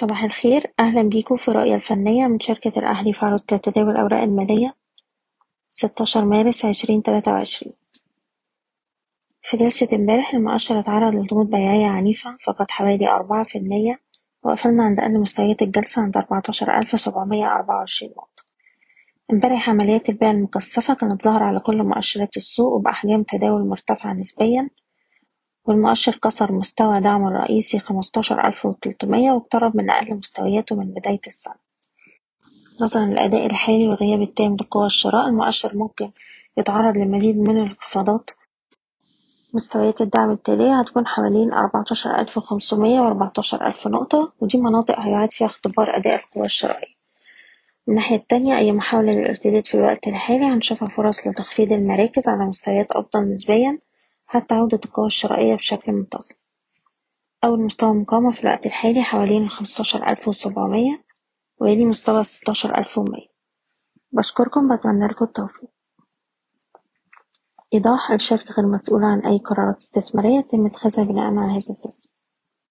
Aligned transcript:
صباح 0.00 0.24
الخير. 0.24 0.72
أهلا 0.80 1.02
بيكم 1.02 1.36
في 1.36 1.50
رؤية 1.50 1.74
الفنية 1.74 2.26
من 2.26 2.40
شركة 2.40 2.78
الأهلي 2.78 3.12
في 3.12 3.26
عروض 3.26 3.40
تداول 3.40 3.90
الأوراق 3.90 4.22
المالية 4.22 4.74
ستاشر 5.70 6.24
مارس 6.24 6.64
عشرين 6.64 7.02
تلاتة 7.02 7.32
وعشرين. 7.32 7.72
في 9.42 9.56
جلسة 9.56 9.88
امبارح 9.92 10.34
المؤشر 10.34 10.80
اتعرض 10.80 11.14
لضغوط 11.14 11.46
بيعية 11.46 11.86
عنيفة 11.86 12.36
فقد 12.44 12.70
حوالي 12.70 13.08
أربعة 13.08 13.44
في 13.44 13.58
المية 13.58 14.00
وقفلنا 14.42 14.84
عند 14.84 15.00
أقل 15.00 15.20
مستويات 15.20 15.62
الجلسة 15.62 16.02
عند 16.02 16.16
أربعتاشر 16.16 16.78
ألف 16.78 17.00
سبعمية 17.00 17.46
أربعة 17.46 17.76
وعشرين 17.76 18.10
نقطة. 18.10 18.42
امبارح 19.32 19.70
عمليات 19.70 20.08
البيع 20.08 20.30
المكثفة 20.30 20.94
كانت 20.94 21.22
ظاهرة 21.22 21.44
على 21.44 21.60
كل 21.60 21.82
مؤشرات 21.82 22.36
السوق 22.36 22.72
وبأحجام 22.72 23.22
تداول 23.22 23.68
مرتفعة 23.68 24.12
نسبيا 24.12 24.70
والمؤشر 25.68 26.18
كسر 26.22 26.52
مستوى 26.52 27.00
دعمه 27.00 27.28
الرئيسي 27.28 27.78
خمستاشر 27.78 28.46
ألف 28.46 28.66
وتلتمية 28.66 29.30
واقترب 29.32 29.76
من 29.76 29.90
أقل 29.90 30.14
مستوياته 30.14 30.76
من 30.76 30.86
بداية 30.86 31.20
السنة. 31.26 31.54
نظرا 32.80 33.04
للأداء 33.04 33.46
الحالي 33.46 33.88
والغياب 33.88 34.22
التام 34.22 34.56
لقوى 34.56 34.86
الشراء 34.86 35.28
المؤشر 35.28 35.76
ممكن 35.76 36.10
يتعرض 36.56 36.96
لمزيد 36.96 37.36
من 37.38 37.56
الانخفاضات. 37.56 38.30
مستويات 39.54 40.00
الدعم 40.00 40.30
التالية 40.30 40.80
هتكون 40.80 41.06
حوالين 41.06 41.52
أربعتاشر 41.52 42.20
ألف 42.20 42.38
وخمسمية 42.38 43.00
وأربعتاشر 43.00 43.66
ألف 43.66 43.86
نقطة 43.86 44.32
ودي 44.40 44.58
مناطق 44.58 45.00
هيعاد 45.00 45.32
فيها 45.32 45.46
اختبار 45.46 45.96
أداء 45.96 46.14
القوى 46.14 46.44
الشرائية. 46.46 46.94
من 47.86 47.94
الناحية 47.94 48.16
التانية 48.16 48.56
أي 48.58 48.72
محاولة 48.72 49.12
للارتداد 49.12 49.66
في 49.66 49.74
الوقت 49.74 50.08
الحالي 50.08 50.44
هنشوفها 50.46 50.88
فرص 50.88 51.26
لتخفيض 51.26 51.72
المراكز 51.72 52.28
على 52.28 52.44
مستويات 52.46 52.92
أفضل 52.92 53.32
نسبيا. 53.32 53.78
حتى 54.30 54.54
عودة 54.54 54.80
القوى 54.84 55.06
الشرائية 55.06 55.54
بشكل 55.54 55.92
منتظم. 55.92 56.34
أول 57.44 57.60
مستوى 57.60 57.92
مقاومة 57.92 58.32
في 58.32 58.44
الوقت 58.44 58.66
الحالي 58.66 59.02
حوالين 59.02 59.48
خمستاشر 59.48 60.08
ألف 60.08 60.28
وسبعمية 60.28 61.04
ويلي 61.60 61.84
مستوى 61.84 62.24
ستاشر 62.24 62.78
ألف 62.78 62.98
ومية. 62.98 63.28
بشكركم 64.12 64.76
بتمنى 64.76 65.06
التوفيق. 65.22 65.70
إيضاح: 67.74 68.10
الشركة 68.10 68.54
غير 68.54 68.66
مسؤولة 68.66 69.06
عن 69.06 69.20
أي 69.26 69.38
قرارات 69.38 69.76
استثمارية 69.76 70.38
يتم 70.38 70.66
اتخاذها 70.66 71.04
بناءً 71.04 71.24
على 71.24 71.50
هذا 71.50 71.74
التسجيل 71.74 72.10